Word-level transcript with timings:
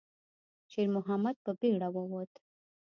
شېرمحمد 0.71 1.35
په 1.45 1.51
بیړه 1.59 1.89
ووت. 1.95 2.31